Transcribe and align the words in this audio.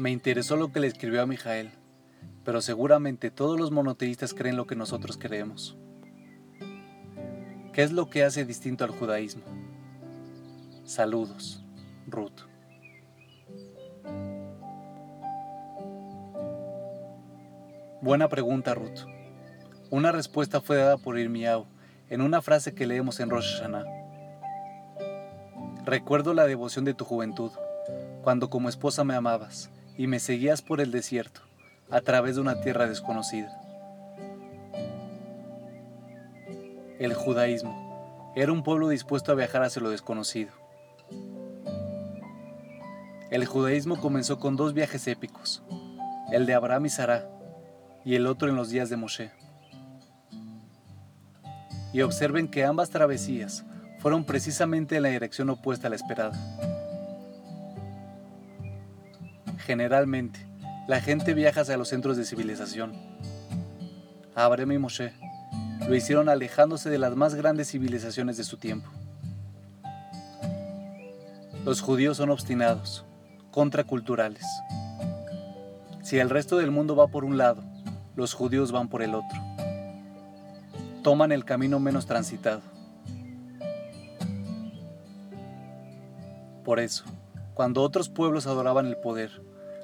Me 0.00 0.10
interesó 0.10 0.56
lo 0.56 0.72
que 0.72 0.80
le 0.80 0.86
escribió 0.86 1.20
a 1.20 1.26
Mijael, 1.26 1.72
pero 2.42 2.62
seguramente 2.62 3.30
todos 3.30 3.60
los 3.60 3.70
monoteístas 3.70 4.32
creen 4.32 4.56
lo 4.56 4.66
que 4.66 4.74
nosotros 4.74 5.18
creemos. 5.18 5.76
¿Qué 7.74 7.82
es 7.82 7.92
lo 7.92 8.08
que 8.08 8.24
hace 8.24 8.46
distinto 8.46 8.82
al 8.82 8.92
judaísmo? 8.92 9.42
Saludos, 10.84 11.62
Ruth. 12.06 12.48
Buena 18.00 18.30
pregunta, 18.30 18.72
Ruth. 18.72 19.00
Una 19.90 20.12
respuesta 20.12 20.62
fue 20.62 20.78
dada 20.78 20.96
por 20.96 21.18
Irmiao 21.18 21.66
en 22.08 22.22
una 22.22 22.40
frase 22.40 22.74
que 22.74 22.86
leemos 22.86 23.20
en 23.20 23.28
Rosh 23.28 23.58
Hashanah. 23.58 23.84
Recuerdo 25.84 26.32
la 26.32 26.46
devoción 26.46 26.86
de 26.86 26.94
tu 26.94 27.04
juventud, 27.04 27.52
cuando 28.22 28.48
como 28.48 28.70
esposa 28.70 29.04
me 29.04 29.14
amabas 29.14 29.70
y 30.00 30.06
me 30.06 30.18
seguías 30.18 30.62
por 30.62 30.80
el 30.80 30.92
desierto, 30.92 31.42
a 31.90 32.00
través 32.00 32.36
de 32.36 32.40
una 32.40 32.62
tierra 32.62 32.86
desconocida. 32.86 33.60
El 36.98 37.12
judaísmo 37.12 38.32
era 38.34 38.50
un 38.50 38.62
pueblo 38.62 38.88
dispuesto 38.88 39.30
a 39.30 39.34
viajar 39.34 39.62
hacia 39.62 39.82
lo 39.82 39.90
desconocido. 39.90 40.52
El 43.30 43.44
judaísmo 43.44 44.00
comenzó 44.00 44.38
con 44.38 44.56
dos 44.56 44.72
viajes 44.72 45.06
épicos, 45.06 45.62
el 46.32 46.46
de 46.46 46.54
Abraham 46.54 46.86
y 46.86 46.88
Sarah 46.88 47.28
y 48.02 48.14
el 48.14 48.26
otro 48.26 48.48
en 48.48 48.56
los 48.56 48.70
días 48.70 48.88
de 48.88 48.96
Moshe 48.96 49.32
y 51.92 52.00
observen 52.00 52.48
que 52.48 52.64
ambas 52.64 52.88
travesías 52.88 53.66
fueron 53.98 54.24
precisamente 54.24 54.96
en 54.96 55.02
la 55.02 55.10
dirección 55.10 55.50
opuesta 55.50 55.88
a 55.88 55.90
la 55.90 55.96
esperada. 55.96 56.79
Generalmente, 59.70 60.44
la 60.88 61.00
gente 61.00 61.32
viaja 61.32 61.60
hacia 61.60 61.76
los 61.76 61.90
centros 61.90 62.16
de 62.16 62.24
civilización. 62.24 62.92
Abraham 64.34 64.72
y 64.72 64.78
Moshe 64.78 65.12
lo 65.86 65.94
hicieron 65.94 66.28
alejándose 66.28 66.90
de 66.90 66.98
las 66.98 67.14
más 67.14 67.36
grandes 67.36 67.70
civilizaciones 67.70 68.36
de 68.36 68.42
su 68.42 68.56
tiempo. 68.56 68.90
Los 71.64 71.82
judíos 71.82 72.16
son 72.16 72.30
obstinados, 72.30 73.04
contraculturales. 73.52 74.44
Si 76.02 76.18
el 76.18 76.30
resto 76.30 76.56
del 76.56 76.72
mundo 76.72 76.96
va 76.96 77.06
por 77.06 77.24
un 77.24 77.38
lado, 77.38 77.62
los 78.16 78.34
judíos 78.34 78.72
van 78.72 78.88
por 78.88 79.02
el 79.02 79.14
otro 79.14 79.38
toman 81.04 81.30
el 81.30 81.44
camino 81.44 81.78
menos 81.78 82.06
transitado. 82.06 82.62
Por 86.64 86.80
eso, 86.80 87.04
cuando 87.54 87.82
otros 87.82 88.08
pueblos 88.08 88.48
adoraban 88.48 88.86
el 88.86 88.96
poder, 88.96 89.30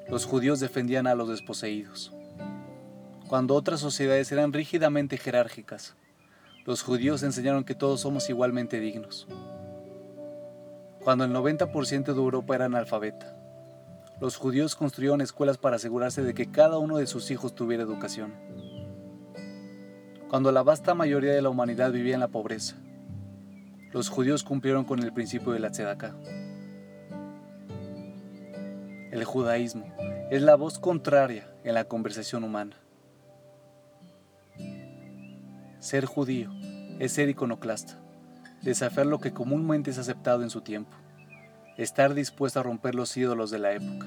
los 0.09 0.25
judíos 0.25 0.61
defendían 0.61 1.07
a 1.07 1.15
los 1.15 1.29
desposeídos. 1.29 2.13
Cuando 3.29 3.55
otras 3.55 3.81
sociedades 3.81 4.31
eran 4.33 4.53
rígidamente 4.53 5.19
jerárquicas, 5.19 5.95
los 6.65 6.83
judíos 6.83 7.23
enseñaron 7.23 7.65
que 7.65 7.75
todos 7.75 8.01
somos 8.01 8.29
igualmente 8.29 8.81
dignos. 8.81 9.27
Cuando 11.03 11.25
el 11.25 11.33
90% 11.33 12.05
de 12.05 12.13
Europa 12.13 12.55
era 12.55 12.65
analfabeta, 12.67 13.37
los 14.21 14.37
judíos 14.37 14.75
construyeron 14.75 15.21
escuelas 15.21 15.59
para 15.59 15.77
asegurarse 15.77 16.23
de 16.23 16.35
que 16.35 16.51
cada 16.51 16.79
uno 16.79 16.97
de 16.97 17.07
sus 17.07 17.31
hijos 17.31 17.55
tuviera 17.55 17.83
educación 17.83 18.33
cuando 20.29 20.51
la 20.51 20.63
vasta 20.63 20.95
mayoría 20.95 21.33
de 21.33 21.43
la 21.43 21.49
humanidad 21.49 21.93
vivía 21.93 22.15
en 22.15 22.21
la 22.21 22.29
pobreza. 22.29 22.77
Los 23.93 24.09
judíos 24.09 24.43
cumplieron 24.43 24.85
con 24.85 24.99
el 24.99 25.13
principio 25.13 25.53
de 25.53 25.61
la 25.61 25.71
tzedakah. 25.71 26.15
El 29.17 29.25
judaísmo 29.25 29.87
es 30.31 30.43
la 30.43 30.57
voz 30.57 30.79
contraria 30.79 31.49
en 31.65 31.73
la 31.73 31.85
conversación 31.85 32.45
humana. 32.45 32.77
Ser 35.79 36.05
judío 36.05 36.51
es 36.99 37.13
ser 37.13 37.31
iconoclasta, 37.31 37.99
desafiar 38.61 39.07
lo 39.07 39.19
que 39.19 39.33
comúnmente 39.33 39.91
es 39.91 39.97
aceptado 39.97 40.43
en 40.43 40.51
su 40.51 40.61
tiempo, 40.61 40.95
estar 41.79 42.13
dispuesto 42.13 42.61
a 42.61 42.63
romper 42.63 42.95
los 42.95 43.17
ídolos 43.17 43.51
de 43.51 43.59
la 43.59 43.73
época. 43.73 44.07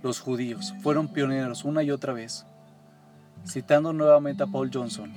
Los 0.00 0.20
judíos 0.20 0.72
fueron 0.84 1.08
pioneros 1.08 1.64
una 1.64 1.82
y 1.82 1.90
otra 1.90 2.12
vez 2.12 2.46
Citando 3.44 3.92
nuevamente 3.92 4.44
a 4.44 4.46
Paul 4.46 4.70
Johnson, 4.72 5.12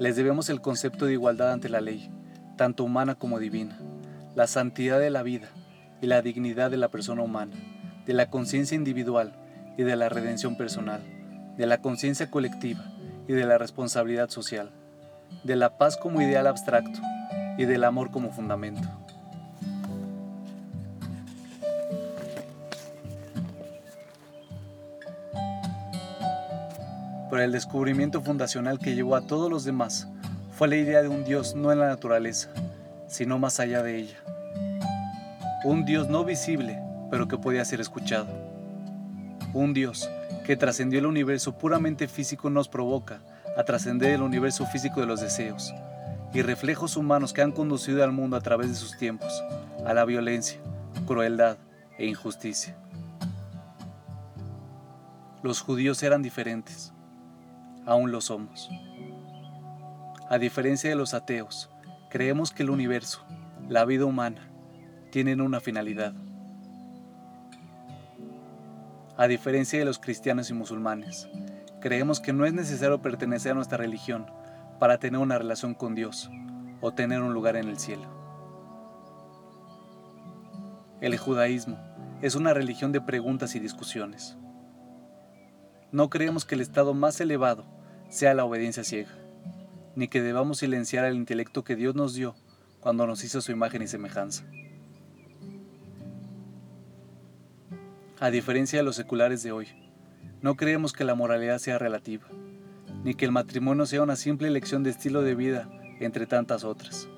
les 0.00 0.16
debemos 0.16 0.50
el 0.50 0.60
concepto 0.60 1.06
de 1.06 1.12
igualdad 1.12 1.52
ante 1.52 1.68
la 1.68 1.80
ley, 1.80 2.10
tanto 2.56 2.82
humana 2.82 3.14
como 3.14 3.38
divina, 3.38 3.78
la 4.38 4.46
santidad 4.46 5.00
de 5.00 5.10
la 5.10 5.24
vida 5.24 5.48
y 6.00 6.06
la 6.06 6.22
dignidad 6.22 6.70
de 6.70 6.76
la 6.76 6.90
persona 6.90 7.22
humana, 7.22 7.56
de 8.06 8.12
la 8.12 8.30
conciencia 8.30 8.76
individual 8.76 9.32
y 9.76 9.82
de 9.82 9.96
la 9.96 10.08
redención 10.08 10.56
personal, 10.56 11.02
de 11.56 11.66
la 11.66 11.78
conciencia 11.78 12.30
colectiva 12.30 12.84
y 13.26 13.32
de 13.32 13.44
la 13.44 13.58
responsabilidad 13.58 14.30
social, 14.30 14.70
de 15.42 15.56
la 15.56 15.76
paz 15.76 15.96
como 15.96 16.22
ideal 16.22 16.46
abstracto 16.46 17.00
y 17.58 17.64
del 17.64 17.82
amor 17.82 18.12
como 18.12 18.30
fundamento. 18.30 18.88
pero 27.28 27.42
el 27.42 27.50
descubrimiento 27.52 28.22
fundacional 28.22 28.78
que 28.78 28.94
llevó 28.94 29.16
a 29.16 29.26
todos 29.26 29.50
los 29.50 29.64
demás 29.64 30.08
fue 30.52 30.68
la 30.68 30.76
idea 30.76 31.02
de 31.02 31.08
un 31.08 31.24
Dios 31.24 31.54
no 31.56 31.72
en 31.72 31.80
la 31.80 31.88
naturaleza, 31.88 32.50
sino 33.08 33.38
más 33.38 33.58
allá 33.60 33.82
de 33.82 33.98
ella. 33.98 34.18
Un 35.64 35.84
Dios 35.84 36.08
no 36.08 36.24
visible, 36.24 36.80
pero 37.10 37.26
que 37.26 37.38
podía 37.38 37.64
ser 37.64 37.80
escuchado. 37.80 38.28
Un 39.52 39.74
Dios 39.74 40.08
que 40.44 40.56
trascendió 40.56 41.00
el 41.00 41.06
universo 41.06 41.58
puramente 41.58 42.06
físico 42.06 42.50
nos 42.50 42.68
provoca 42.68 43.20
a 43.56 43.64
trascender 43.64 44.12
el 44.12 44.22
universo 44.22 44.66
físico 44.66 45.00
de 45.00 45.06
los 45.06 45.20
deseos 45.20 45.74
y 46.32 46.42
reflejos 46.42 46.96
humanos 46.96 47.32
que 47.32 47.42
han 47.42 47.52
conducido 47.52 48.04
al 48.04 48.12
mundo 48.12 48.36
a 48.36 48.40
través 48.40 48.68
de 48.68 48.76
sus 48.76 48.96
tiempos, 48.96 49.42
a 49.84 49.94
la 49.94 50.04
violencia, 50.04 50.60
crueldad 51.06 51.56
e 51.98 52.06
injusticia. 52.06 52.76
Los 55.42 55.60
judíos 55.60 56.02
eran 56.02 56.22
diferentes 56.22 56.92
aún 57.88 58.12
lo 58.12 58.20
somos. 58.20 58.70
A 60.28 60.38
diferencia 60.38 60.90
de 60.90 60.96
los 60.96 61.14
ateos, 61.14 61.70
creemos 62.08 62.52
que 62.52 62.62
el 62.62 62.70
universo, 62.70 63.24
la 63.68 63.84
vida 63.84 64.06
humana, 64.06 64.48
tienen 65.10 65.40
una 65.40 65.60
finalidad. 65.60 66.14
A 69.16 69.26
diferencia 69.26 69.78
de 69.78 69.84
los 69.84 69.98
cristianos 69.98 70.48
y 70.50 70.54
musulmanes, 70.54 71.28
creemos 71.80 72.20
que 72.20 72.32
no 72.32 72.46
es 72.46 72.52
necesario 72.52 73.02
pertenecer 73.02 73.52
a 73.52 73.54
nuestra 73.56 73.78
religión 73.78 74.26
para 74.78 74.98
tener 74.98 75.20
una 75.20 75.38
relación 75.38 75.74
con 75.74 75.94
Dios 75.94 76.30
o 76.80 76.92
tener 76.92 77.20
un 77.20 77.34
lugar 77.34 77.56
en 77.56 77.68
el 77.68 77.78
cielo. 77.78 78.06
El 81.00 81.16
judaísmo 81.18 81.78
es 82.22 82.34
una 82.34 82.54
religión 82.54 82.92
de 82.92 83.00
preguntas 83.00 83.54
y 83.54 83.60
discusiones. 83.60 84.36
No 85.92 86.10
creemos 86.10 86.44
que 86.44 86.54
el 86.54 86.60
estado 86.60 86.94
más 86.94 87.20
elevado 87.20 87.64
sea 88.08 88.34
la 88.34 88.44
obediencia 88.44 88.84
ciega, 88.84 89.10
ni 89.98 90.06
que 90.06 90.22
debamos 90.22 90.58
silenciar 90.58 91.06
el 91.06 91.16
intelecto 91.16 91.64
que 91.64 91.74
Dios 91.74 91.96
nos 91.96 92.14
dio 92.14 92.36
cuando 92.78 93.04
nos 93.04 93.24
hizo 93.24 93.40
su 93.40 93.50
imagen 93.50 93.82
y 93.82 93.88
semejanza. 93.88 94.44
A 98.20 98.30
diferencia 98.30 98.78
de 98.78 98.84
los 98.84 98.94
seculares 98.94 99.42
de 99.42 99.50
hoy, 99.50 99.66
no 100.40 100.54
creemos 100.54 100.92
que 100.92 101.02
la 101.02 101.16
moralidad 101.16 101.58
sea 101.58 101.78
relativa, 101.78 102.28
ni 103.02 103.14
que 103.14 103.24
el 103.24 103.32
matrimonio 103.32 103.86
sea 103.86 104.04
una 104.04 104.14
simple 104.14 104.46
elección 104.46 104.84
de 104.84 104.90
estilo 104.90 105.22
de 105.22 105.34
vida 105.34 105.68
entre 105.98 106.28
tantas 106.28 106.62
otras, 106.62 107.08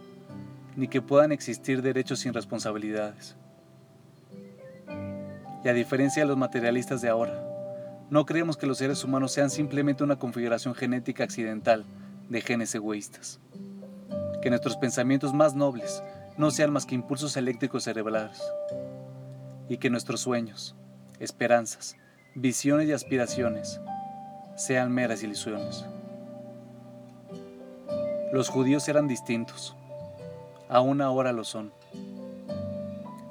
ni 0.75 0.89
que 0.89 1.03
puedan 1.03 1.33
existir 1.33 1.83
derechos 1.83 2.21
sin 2.21 2.33
responsabilidades. 2.33 3.37
Y 5.63 5.69
a 5.69 5.75
diferencia 5.75 6.23
de 6.23 6.29
los 6.29 6.39
materialistas 6.39 7.03
de 7.03 7.11
ahora, 7.11 7.47
no 8.09 8.25
creemos 8.25 8.57
que 8.57 8.67
los 8.67 8.79
seres 8.79 9.05
humanos 9.05 9.33
sean 9.33 9.51
simplemente 9.51 10.03
una 10.03 10.19
configuración 10.19 10.75
genética 10.75 11.25
accidental 11.25 11.85
de 12.31 12.41
genes 12.41 12.75
egoístas. 12.75 13.41
Que 14.41 14.49
nuestros 14.49 14.79
pensamientos 14.79 15.35
más 15.35 15.55
nobles 15.55 16.03
no 16.39 16.51
sean 16.51 16.73
más 16.73 16.87
que 16.87 16.95
impulsos 16.95 17.37
eléctricos 17.37 17.85
cerebrales. 17.85 18.41
Y 19.69 19.77
que 19.77 19.91
nuestros 19.91 20.23
sueños, 20.23 20.75
esperanzas, 21.19 21.97
visiones 22.35 22.89
y 22.89 22.93
aspiraciones 22.93 23.81
sean 24.57 24.91
meras 24.91 25.23
ilusiones. 25.23 25.85
Los 28.33 28.49
judíos 28.49 28.89
eran 28.89 29.09
distintos. 29.09 29.77
Aún 30.69 31.03
ahora 31.03 31.33
lo 31.33 31.45
son. 31.45 31.73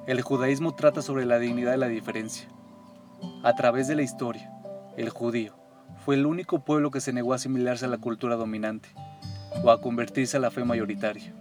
El 0.05 0.21
judaísmo 0.21 0.75
trata 0.75 1.01
sobre 1.01 1.25
la 1.25 1.39
dignidad 1.39 1.71
de 1.71 1.77
la 1.77 1.87
diferencia. 1.87 2.49
A 3.43 3.55
través 3.55 3.87
de 3.87 3.95
la 3.95 4.01
historia, 4.01 4.51
el 4.97 5.09
judío, 5.09 5.58
fue 6.05 6.15
el 6.15 6.25
único 6.25 6.59
pueblo 6.59 6.91
que 6.91 7.01
se 7.01 7.13
negó 7.13 7.33
a 7.33 7.35
asimilarse 7.35 7.85
a 7.85 7.89
la 7.89 7.97
cultura 7.97 8.35
dominante 8.35 8.89
o 9.63 9.71
a 9.71 9.81
convertirse 9.81 10.37
a 10.37 10.39
la 10.39 10.51
fe 10.51 10.63
mayoritaria. 10.63 11.33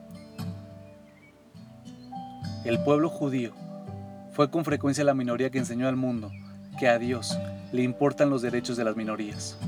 El 2.65 2.83
pueblo 2.83 3.09
judío 3.09 3.53
Fue 4.33 4.51
con 4.51 4.65
frecuencia 4.65 5.03
la 5.05 5.15
minoría 5.15 5.51
que 5.51 5.59
enseñó 5.59 5.89
al 5.89 5.97
mundo 5.97 6.31
que 6.79 6.89
a 6.89 6.99
Dios 6.99 7.37
le 7.73 7.83
importan 7.83 8.31
los 8.31 8.43
derechos 8.43 8.77
de 8.77 8.85
las 8.85 8.95
minorías. 8.95 9.59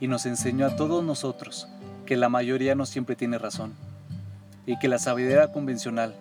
Y 0.00 0.08
nos 0.08 0.26
enseñó 0.26 0.66
a 0.66 0.74
todos 0.74 1.04
nosotros 1.04 1.68
que 2.06 2.16
la 2.16 2.28
mayoría 2.28 2.74
no 2.74 2.86
siempre 2.86 3.14
tiene 3.14 3.38
razón 3.38 3.72
y 4.66 4.78
que 4.78 4.88
la 4.88 4.98
sabiduría 4.98 5.52
convencional 5.52 6.14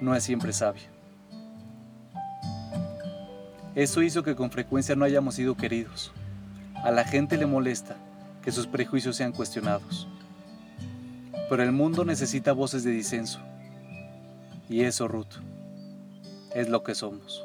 no 0.00 0.14
es 0.14 0.24
siempre 0.24 0.52
sabia. 0.52 0.88
Eso 3.74 4.02
hizo 4.02 4.22
que 4.22 4.34
con 4.34 4.50
frecuencia 4.50 4.96
no 4.96 5.04
hayamos 5.04 5.36
sido 5.36 5.56
queridos. 5.56 6.12
A 6.82 6.90
la 6.90 7.04
gente 7.04 7.36
le 7.36 7.46
molesta 7.46 7.96
que 8.42 8.50
sus 8.50 8.66
prejuicios 8.66 9.16
sean 9.16 9.32
cuestionados. 9.32 10.08
Pero 11.48 11.62
el 11.62 11.72
mundo 11.72 12.04
necesita 12.04 12.52
voces 12.52 12.84
de 12.84 12.90
disenso. 12.90 13.40
Y 14.68 14.82
eso, 14.82 15.08
Ruth, 15.08 15.34
es 16.54 16.68
lo 16.68 16.82
que 16.82 16.94
somos. 16.94 17.44